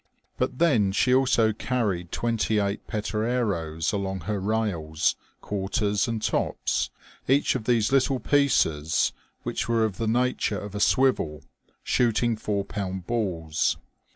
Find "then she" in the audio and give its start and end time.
0.57-1.13